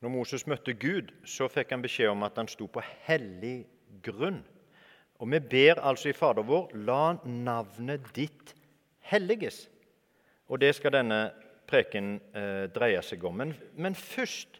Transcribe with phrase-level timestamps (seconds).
[0.00, 3.66] Når Moses møtte Gud, så fikk han beskjed om at han sto på hellig
[4.04, 4.40] grunn.
[5.20, 8.54] Og vi ber altså i Fader vår, la navnet ditt
[9.10, 9.66] helliges.
[10.48, 11.20] Og det skal denne
[11.68, 13.36] preken eh, dreie seg om.
[13.42, 14.56] Men, men først,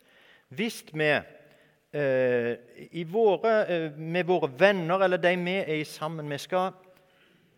[0.53, 6.77] hvis vi eh, våre, eh, med våre venner eller de vi er sammen med, skal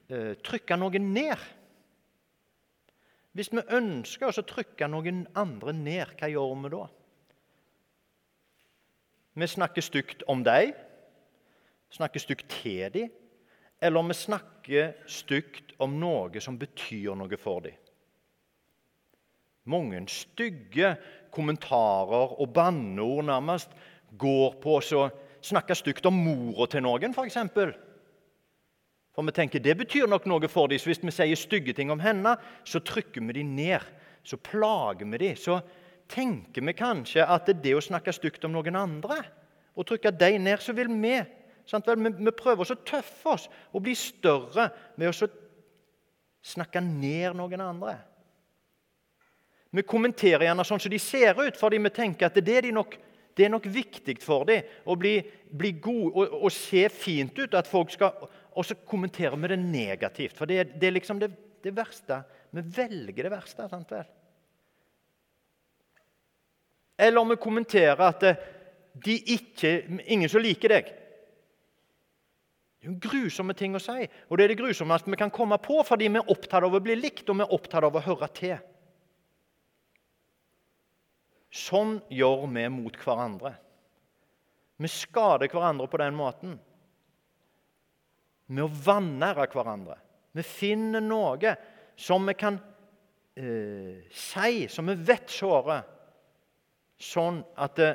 [0.07, 1.51] eh, trykke noen ned
[3.33, 6.87] Hvis vi ønsker å trykke noen andre ned, hva gjør vi da?
[9.35, 10.73] Vi snakker stygt om dem,
[11.91, 13.13] snakker stygt til dem,
[13.83, 17.79] eller vi snakker stygt om noe som betyr noe for dem.
[19.65, 20.97] Mange stygge
[21.33, 23.73] kommentarer og banneord nærmest
[24.19, 25.09] går på å
[25.43, 27.39] snakke stygt om mora til noen, f.eks.
[27.55, 27.75] For,
[29.15, 30.83] for vi tenker det betyr nok noe for dem.
[30.83, 32.37] Så hvis vi sier stygge ting om henne,
[32.69, 33.87] så trykker vi dem ned.
[34.27, 35.39] Så plager vi dem.
[35.39, 35.61] Så
[36.11, 39.23] tenker vi kanskje at det er det å snakke stygt om noen andre
[39.73, 41.15] og trykke dem ned, så vil vi
[41.73, 44.69] vi, vi prøver å tøffe oss og bli større
[44.99, 45.29] med å
[46.43, 47.95] snakke ned noen andre.
[49.73, 52.75] Vi kommenterer gjerne sånn som de ser ut, fordi vi tenker at det er, de
[52.77, 52.99] nok,
[53.33, 55.15] det er nok viktig for dem å bli,
[55.49, 57.55] bli god og, og, se fint ut.
[57.55, 60.37] at folk skal, Og så kommenterer vi det negativt.
[60.37, 61.31] For det, det er liksom det,
[61.65, 62.21] det, verste.
[62.51, 63.69] Vi velger det verste.
[63.71, 64.05] sant vel?
[67.03, 68.43] Eller om vi kommenterer at eh,
[69.03, 69.71] de ikke,
[70.07, 70.91] ingen som liker deg.
[72.83, 74.07] Det er jo grusomme ting å si.
[74.29, 76.83] Og det er det grusommeste vi kan komme på fordi vi er opptatt av å
[76.83, 78.57] bli likt og vi er opptatt av å høre til.
[81.53, 83.55] Sånn gjør vi mot hverandre.
[84.83, 86.57] Vi skader hverandre på den måten.
[88.53, 89.99] Med å vanære hverandre.
[90.33, 91.55] Vi finner noe
[91.99, 92.57] som vi kan
[93.37, 95.85] eh, si, som vi vet sårer,
[97.03, 97.91] sånn at, det,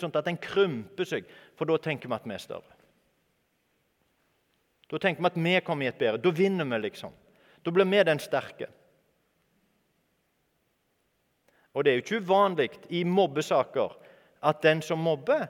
[0.00, 1.28] sånn at den krymper seg.
[1.58, 2.76] For da tenker vi at vi er større.
[4.90, 6.18] Da tenker vi at vi kommer i et bedre.
[6.22, 7.14] Da vinner vi, liksom.
[7.62, 8.70] Da blir vi den sterke.
[11.74, 13.92] Og det er jo ikke uvanlig i mobbesaker
[14.42, 15.46] at den som mobber,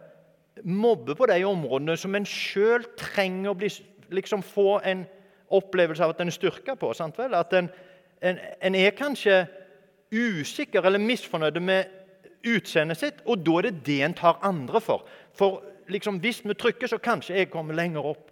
[0.65, 3.71] mobber på de områdene som en sjøl trenger å bli,
[4.13, 5.07] liksom få en
[5.51, 6.93] opplevelse av at en er styrka på.
[6.95, 7.35] Sant vel?
[7.39, 7.71] At en,
[8.21, 9.47] en, en, er kanskje
[10.13, 12.00] usikker eller misfornøyd med
[12.47, 15.07] utseendet sitt, og da er det det en tar andre for.
[15.37, 18.31] For liksom, hvis vi trykker, så kanskje jeg kommer lenger opp.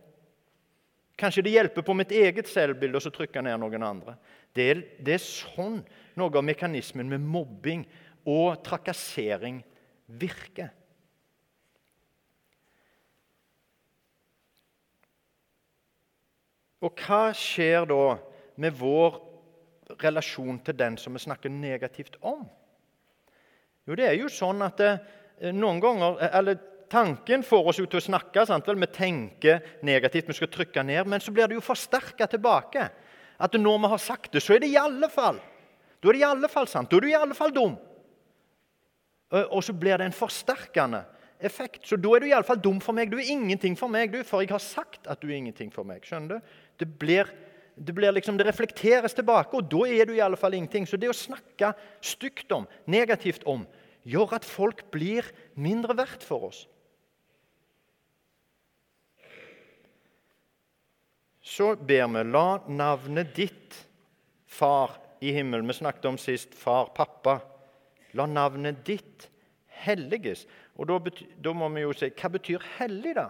[1.19, 4.15] Kanskje det hjelper på mitt eget selvbilde og så trykker ned noen andre.
[4.55, 5.81] Det er, det er sånn
[6.19, 7.83] noe av mekanismen med mobbing
[8.29, 9.61] og trakassering
[10.07, 10.71] virker.
[16.79, 18.03] Og hva skjer da
[18.63, 19.19] med vår
[19.99, 22.45] relasjon til den som vi snakker negativt om?
[23.89, 24.95] Jo, det er jo sånn at det,
[25.41, 28.47] eh, noen ganger, eller Tanken får oss jo til å snakke.
[28.49, 28.65] Sant?
[28.65, 31.05] Vi tenker negativt, vi skal trykke ned.
[31.05, 32.87] Men så blir det jo forsterka tilbake.
[33.39, 35.37] At når vi har sagt det, så er det i alle fall
[35.99, 36.91] da er det i alle fall sant.
[36.91, 37.75] Da er du i alle fall dum.
[39.35, 41.03] Og så blir det en forsterkende
[41.43, 41.83] effekt.
[41.87, 43.11] Så da er du i alle fall dum for meg.
[43.11, 45.87] Du er ingenting for meg, du, for jeg har sagt at du er ingenting for
[45.87, 46.07] meg.
[46.07, 46.55] Skjønner du?
[46.79, 47.31] Det, blir,
[47.75, 50.87] det, liksom, det reflekteres tilbake, og da er du i alle fall ingenting.
[50.87, 53.67] Så det å snakke stygt om, negativt om,
[54.09, 55.27] gjør at folk blir
[55.59, 56.65] mindre verdt for oss.
[61.45, 63.85] Så ber vi, la navnet ditt,
[64.49, 65.67] Far, i himmelen.
[65.69, 67.39] Vi snakket om sist far, pappa.
[68.17, 69.29] La navnet ditt
[69.85, 70.47] helliges.
[70.79, 73.29] Og da, betyr, da, må vi jo si hva betyr hellig, da?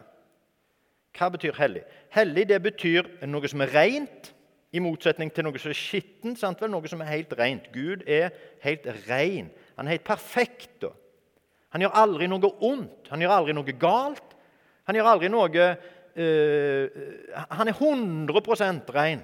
[1.19, 1.83] Hva betyr hellig?
[2.15, 4.33] Hellig det betyr noe som er rent,
[4.69, 6.43] i motsetning til noe som er skittent.
[6.69, 7.71] Noe som er helt rent.
[7.73, 9.49] Gud er helt ren.
[9.79, 10.85] Han er helt perfekt.
[11.71, 13.11] Han gjør aldri noe ondt.
[13.13, 14.35] Han gjør aldri noe galt.
[14.89, 15.67] Han gjør aldri noe
[16.19, 16.87] uh,
[17.61, 19.23] Han er 100% ren.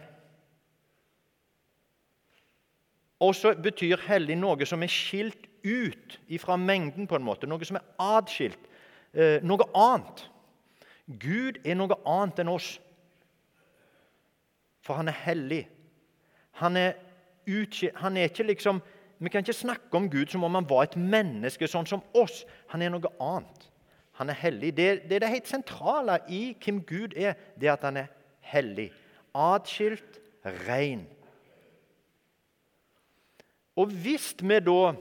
[3.25, 7.49] Og så betyr hellig noe som er skilt ut fra mengden, på en måte.
[7.49, 8.71] Noe som er atskilt.
[9.17, 10.27] Uh, noe annet.
[11.21, 12.77] Gud er noe annet enn oss.
[14.85, 15.65] For han er hellig.
[16.61, 16.95] Han er,
[17.99, 18.85] han er ikke liksom
[19.19, 22.43] Vi kan ikke snakke om Gud som om han var et menneske sånn som oss.
[22.73, 23.71] Han er noe annet.
[24.19, 24.75] Han er hellig.
[24.77, 28.13] Det, det er det helt sentrale i hvem Gud er, det at han er
[28.53, 28.91] hellig.
[29.35, 30.21] Atskilt,
[30.67, 31.07] ren.
[33.75, 34.95] Og hvis vi da,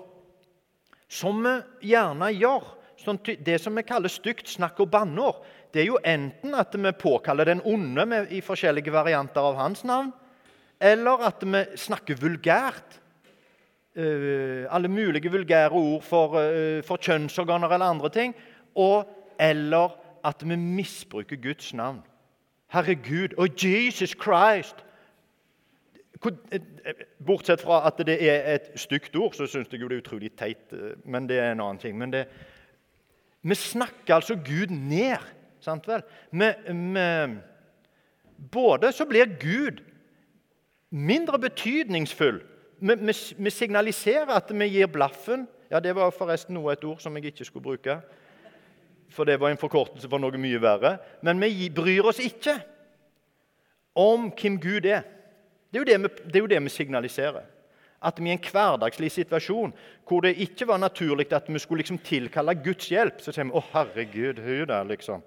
[1.11, 2.71] som vi gjerne gjør
[3.03, 5.41] sånn Det som vi kaller stygt snakk og banneord,
[5.75, 10.13] det er jo enten at vi påkaller den onde i forskjellige varianter av hans navn,
[10.79, 13.01] eller at vi snakker vulgært.
[13.97, 18.35] Uh, alle mulige vulgære ord for, uh, for, kjønnsorganer eller andre ting.
[18.75, 19.07] Og,
[19.39, 22.01] eller at vi misbruker Guds navn.
[22.73, 24.75] Herregud og Jesus Christ.
[27.25, 30.31] Bortsett fra at det er et stygt ord, så syns jeg jo det er utrolig
[30.39, 30.73] teit.
[31.05, 31.97] Men det er en annen ting.
[31.97, 32.25] Men det,
[33.43, 35.17] vi snakker altså Gud ned.
[35.59, 36.01] sant vel?
[36.31, 37.37] Vi, vi,
[38.51, 39.83] både så blir Gud
[40.89, 42.41] mindre betydningsfull.
[42.83, 45.47] Vi, vi, signaliserer at vi gir blaffen.
[45.71, 47.95] Ja, Det var forresten noe et ord som jeg ikke skulle bruke.
[49.13, 50.97] For det var en forkortelse for noe mye verre.
[51.23, 52.57] Men vi bryr oss ikke
[53.95, 55.05] om hvem Gud er.
[55.71, 57.47] Det er jo det vi, det jo det vi signaliserer.
[58.03, 59.71] At vi i en hverdagslig situasjon
[60.09, 63.55] hvor det ikke var naturlig at vi skulle liksom tilkalle Guds hjelp, så sier vi
[63.55, 65.23] 'Å, herregud, hun der', liksom.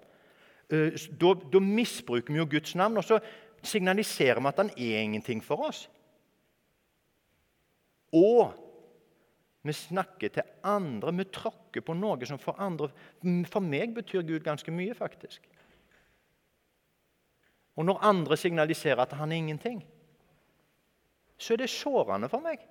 [0.68, 3.20] Eh, da, da misbruker vi jo Guds navn, og så
[3.62, 5.88] signaliserer vi at han er ingenting for oss.
[8.14, 8.54] Og
[9.66, 12.92] vi snakker til andre, vi tråkker på noe som for andre
[13.50, 15.42] For meg betyr Gud ganske mye, faktisk.
[17.76, 19.82] Og når andre signaliserer at han er ingenting,
[21.36, 22.62] så er det sårende for meg.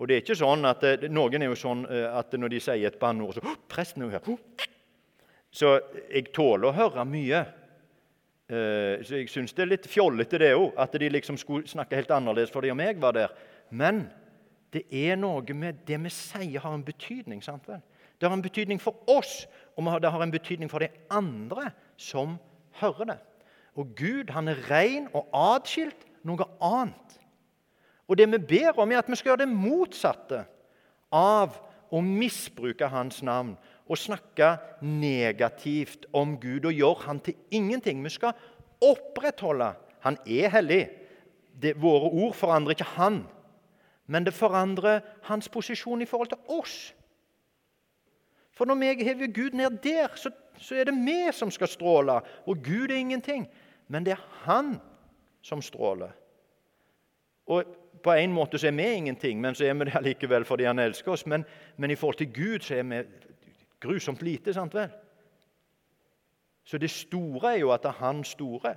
[0.00, 2.60] Og det er ikke sånn at eh, Noen er jo sånn eh, at når de
[2.64, 4.68] sier et banneord, så Presten er jo her.
[5.52, 5.72] Så
[6.08, 7.42] jeg tåler å høre mye.
[8.50, 11.94] Eh, så jeg syns det er litt fjollete, det òg, at de liksom skulle snakke
[12.00, 13.34] helt annerledes fordi om jeg var der.
[13.70, 14.08] Men
[14.74, 17.42] det er noe med det vi sier, har en betydning.
[17.42, 17.82] sant vel?
[18.18, 22.38] Det har en betydning for oss, og det har en betydning for de andre som
[22.80, 23.18] hører det.
[23.78, 27.18] Og Gud han er ren og atskilt noe annet.
[28.10, 30.42] Og det vi ber om, er at vi skal gjøre det motsatte
[31.14, 31.54] av
[31.90, 33.54] å misbruke Hans navn
[33.90, 34.54] og snakke
[34.86, 38.04] negativt om Gud og gjøre Han til ingenting.
[38.04, 38.32] Vi skal
[38.80, 40.88] opprettholde Han er hellig.
[41.62, 43.26] Det, våre ord forandrer ikke Han,
[44.06, 46.94] men det forandrer Hans posisjon i forhold til oss.
[48.52, 52.20] For når vi hever Gud ned der, så, så er det vi som skal stråle,
[52.46, 53.48] og Gud er ingenting.
[53.88, 54.78] Men det er Han
[55.42, 56.10] som stråler.
[57.46, 57.64] Og
[58.02, 60.78] På en måte så er vi ingenting, men så er vi det allikevel fordi han
[60.78, 61.26] elsker oss.
[61.26, 61.44] Men,
[61.76, 63.02] men, i forhold til Gud så er vi
[63.80, 64.54] grusomt lite.
[64.54, 64.90] sant vel?
[66.64, 68.76] Så det store er jo at han store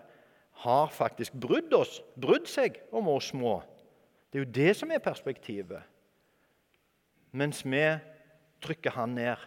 [0.64, 3.62] har faktisk brydd oss, brydd seg om oss små.
[4.32, 5.82] Det er jo det som er perspektivet.
[7.34, 7.84] Mens vi
[8.64, 9.38] trykker han ned.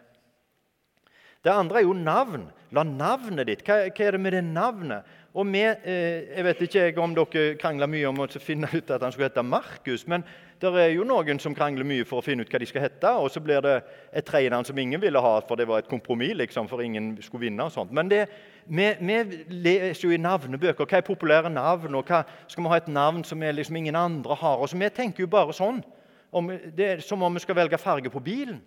[1.43, 2.49] Det andre er jo navn.
[2.75, 5.07] La navnet ditt Hva, hva er det med det navnet?
[5.37, 9.03] Og vi, eh, Jeg vet ikke om dere krangler mye om å finne ut at
[9.03, 10.25] han skulle hete Markus, men
[10.61, 13.11] det er jo noen som krangler mye for å finne ut hva de skal hete.
[13.21, 13.83] Og så blir det
[14.15, 16.35] et tredjenavn som ingen ville ha, for det var et kompromiss.
[16.37, 17.93] liksom, for ingen skulle vinne og sånt.
[17.93, 18.29] Men det,
[18.67, 22.77] vi, vi, leser jo i navnebøker hva er populære navn, og hva skal vi ha
[22.77, 24.57] et navn som liksom ingen andre har.
[24.57, 25.85] Og så Vi tenker jo bare sånn.
[26.33, 28.63] Om, det er som om vi skal velge farge på bilen.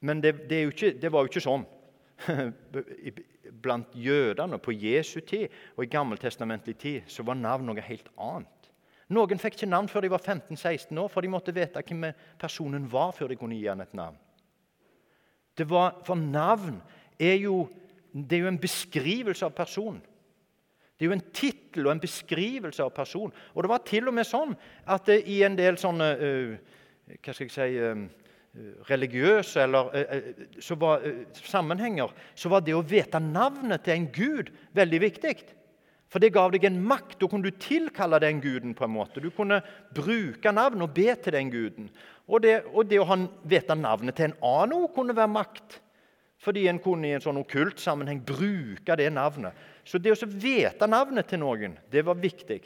[0.00, 1.66] Men det, det, ikke, det var jo ikke sånn.
[3.62, 8.52] blant jødene på Jesu tid og i gammeltestamentlig tid så var navn noe helt annet.
[9.14, 12.08] Noen fikk ikke navn før de var 15-16 år, for de måtte vite hvem
[12.40, 14.18] personen var før de kunne gi han et navn.
[15.56, 16.80] Det var, for navn
[17.18, 17.68] er jo,
[18.12, 20.02] det er jo en beskrivelse av personen.
[20.96, 23.32] Det er jo en tittel og en beskrivelse av personen.
[23.54, 24.54] Og det var til og med sånn
[24.88, 26.76] at det i en del sånne uh,
[27.20, 28.25] hva skal jeg si, uh,
[28.88, 33.94] religiøse eller, eh, eh, så var, eh, sammenhenger, så var det å vite navnet til
[33.94, 35.36] en gud veldig viktig.
[36.08, 37.18] For det gav deg en makt.
[37.18, 38.74] Da kunne du tilkalle den guden.
[38.74, 39.20] på en måte.
[39.20, 41.90] Du kunne bruke navnet og be til den guden.
[42.28, 45.80] Og det, og det å vite navnet til en annen kunne være makt.
[46.38, 49.52] Fordi en kunne i en sånn okkult sammenheng bruke det navnet.
[49.84, 52.62] Så det å vite navnet til noen, det var viktig.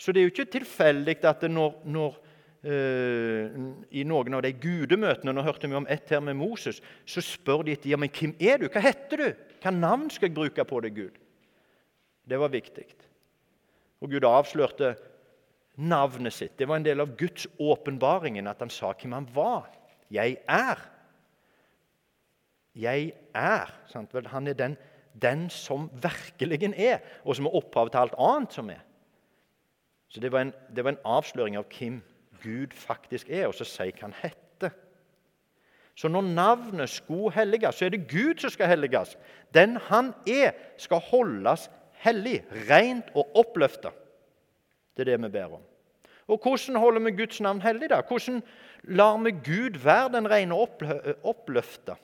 [0.00, 2.16] Så det er jo ikke tilfeldig at når, når
[2.60, 6.82] i noen av de gudemøtene Nå hørte vi om ett her med Moses.
[7.08, 8.66] Så spør de etter ja, men hvem er du?
[8.68, 9.28] Hva heter du?
[9.62, 11.16] Hva navn skal jeg bruke på deg, Gud?
[12.28, 12.84] Det var viktig.
[14.04, 14.92] Og Gud avslørte
[15.80, 16.58] navnet sitt.
[16.58, 19.70] Det var en del av Guds åpenbaringen at han sa hvem han var.
[20.12, 20.84] Jeg er.
[22.76, 23.72] Jeg er.
[23.88, 24.12] Sant?
[24.34, 24.76] Han er den,
[25.16, 28.84] den som virkelig er, og som er opphav til alt annet som er.
[30.10, 32.00] Så det var en, det var en avsløring av hvem
[32.42, 34.72] Gud faktisk er, og så sier hva han heter.
[36.00, 39.16] Så når navnet skulle helliges, så er det Gud som skal helliges.
[39.54, 41.68] Den han er, skal holdes
[42.00, 43.92] hellig, rent og oppløfta.
[44.96, 45.66] Det er det vi ber om.
[46.30, 47.90] Og Hvordan holder vi Guds navn hellig?
[47.90, 48.00] da?
[48.06, 48.42] Hvordan
[48.82, 50.82] lar vi Gud være den rene og
[51.24, 51.94] oppløfta?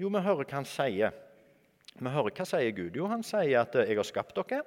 [0.00, 1.14] Jo, vi hører hva han sier.
[2.00, 2.96] Vi hører hva sier Gud?
[2.96, 4.64] Jo, han sier at 'jeg har skapt dere'.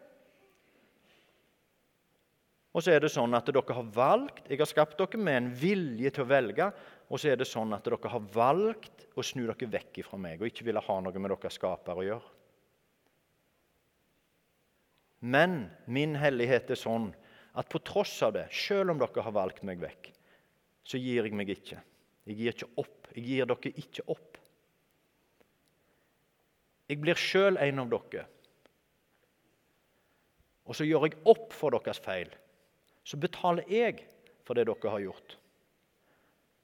[2.73, 5.49] Og så er det sånn at dere har valgt Jeg har skapt dere med en
[5.53, 6.69] vilje til å velge.
[7.13, 10.41] Og så er det sånn at dere har valgt å snu dere vekk fra meg
[10.41, 12.31] og ikke ville ha noe med dere skaper å gjøre.
[15.23, 17.11] Men min hellighet er sånn
[17.53, 20.09] at på tross av det, selv om dere har valgt meg vekk,
[20.83, 21.77] så gir jeg meg ikke.
[22.25, 23.09] Jeg gir ikke opp.
[23.13, 24.39] Jeg gir dere ikke opp.
[26.89, 28.25] Jeg blir sjøl en av dere.
[30.65, 32.33] Og så gjør jeg opp for deres feil
[33.03, 34.05] så betaler jeg
[34.43, 35.38] for det dere har gjort.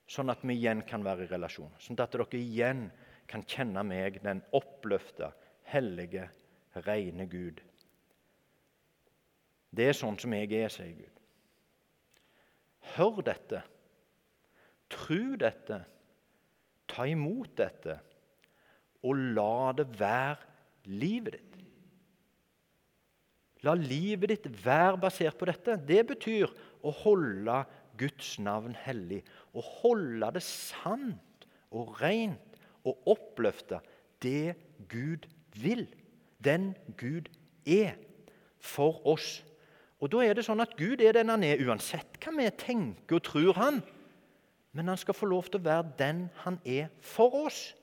[0.10, 1.72] Sånn at vi igjen kan være i relasjon.
[1.82, 2.88] Sånn at dere igjen
[3.30, 5.32] kan kjenne meg, den oppløfta,
[5.70, 6.26] hellige,
[6.86, 7.62] rene Gud.
[9.70, 11.20] Det er sånn som jeg er, sier Gud.
[12.96, 13.62] Hør dette.
[14.90, 15.84] Tru dette.
[16.90, 18.00] Ta imot dette.
[19.06, 21.49] Og la det være livet ditt.
[23.66, 25.76] La livet ditt være basert på dette.
[25.88, 26.52] Det betyr
[26.86, 27.64] å holde
[28.00, 29.22] Guds navn hellig.
[29.52, 33.82] Å holde det sant og rent og oppløfte
[34.24, 34.56] det
[34.92, 35.28] Gud
[35.60, 35.86] vil.
[36.40, 37.28] Den Gud
[37.68, 37.98] er
[38.60, 39.42] for oss.
[40.00, 43.20] Og da er det sånn at Gud er den han er, uansett hva vi tenker
[43.20, 43.82] og tror han.
[44.72, 47.74] Men han skal få lov til å være den han er for oss.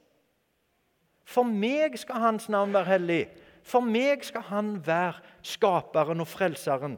[1.26, 3.24] For meg skal hans navn være hellig.
[3.66, 6.94] For meg skal han være skaperen og frelseren.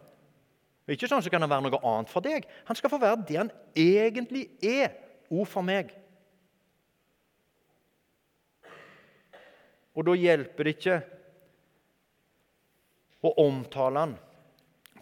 [0.88, 2.44] Er ikke sånn så kan han være noe annet for deg.
[2.68, 4.92] Han skal få være det han egentlig er.
[5.28, 5.90] Ord for meg.
[9.98, 10.98] Og da hjelper det ikke
[13.26, 14.14] å omtale han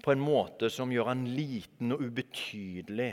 [0.02, 3.12] på en måte som gjør han liten og ubetydelig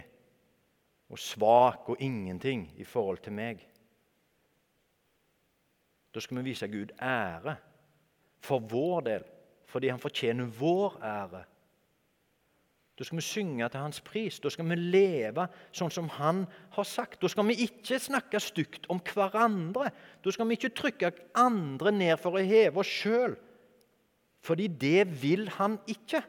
[1.14, 3.62] og svak og ingenting i forhold til meg.
[6.14, 7.58] Da skal vi vise Gud ære
[8.44, 9.26] for vår del,
[9.72, 11.44] fordi han fortjener vår ære.
[12.94, 14.36] Da skal vi synge til hans pris.
[14.40, 16.44] Da skal vi leve sånn som han
[16.76, 17.18] har sagt.
[17.24, 19.90] Da skal vi ikke snakke stygt om hverandre.
[20.22, 21.10] Da skal vi ikke trykke
[21.42, 23.34] andre ned for å heve oss sjøl.
[24.46, 26.22] Fordi det vil han ikke.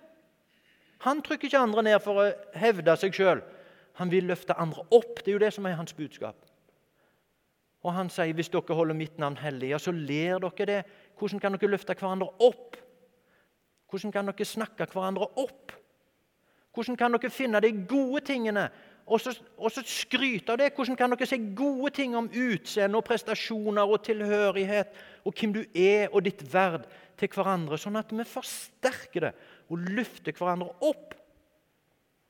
[1.04, 3.44] Han trykker ikke andre ned for å hevde seg sjøl.
[4.00, 5.20] Han vil løfte andre opp.
[5.20, 6.38] Det er jo det som er hans budskap.
[7.84, 10.80] Og han sier hvis dere holder mitt navn hellig, ja, så ler dere det
[11.18, 12.78] hvordan kan dere løfte hverandre opp?
[13.92, 15.74] Hvordan kan dere snakke hverandre opp?
[16.74, 18.66] Hvordan kan dere finne de gode tingene
[19.04, 20.72] og så, og så skryte av det?
[20.74, 25.62] Hvordan kan dere si gode ting om utseende og prestasjoner og tilhørighet og hvem du
[25.70, 26.88] er og ditt verd
[27.20, 29.34] til hverandre, sånn at vi forsterker det
[29.68, 31.14] og løfter hverandre opp?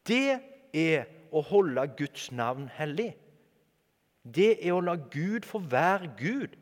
[0.05, 0.35] Det
[0.77, 3.15] er å holde Guds navn hellig.
[4.25, 6.57] Det er å la Gud få være Gud.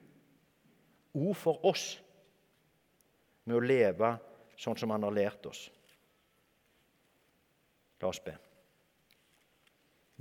[1.15, 1.95] Ord for oss
[3.47, 4.17] med å leve
[4.59, 5.67] sånn som han har lært oss.
[8.03, 8.35] La oss be.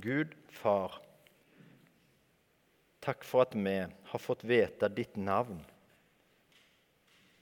[0.01, 0.99] Gud, Far,
[3.01, 5.61] takk for at vi har fått vite ditt navn.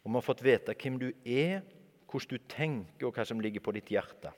[0.04, 1.64] Og vi har fått vite hvem du er,
[2.10, 4.32] hvordan du tenker, og hva som ligger på ditt hjerte.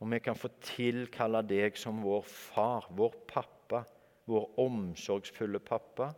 [0.00, 3.16] Og vi kan få tilkalle deg som vår far, vår
[3.64, 3.84] pappa,
[4.28, 6.12] vår omsorgsfulle pappa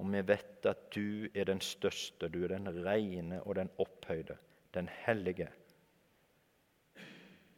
[0.00, 4.38] og vi vet at du er den største, du er den rene og den opphøyde,
[4.72, 5.50] den hellige.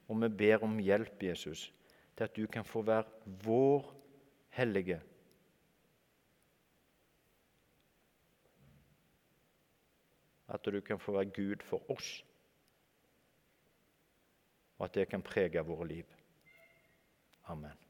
[0.09, 1.69] Og vi ber om hjelp, Jesus,
[2.17, 3.05] til at du kan få være
[3.47, 3.93] vår
[4.59, 4.99] hellige.
[10.49, 12.25] At du kan få være Gud for oss,
[14.79, 16.22] og at det kan prege våre liv.
[17.49, 17.82] Amen.